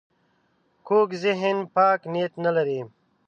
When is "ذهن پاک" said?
1.23-1.99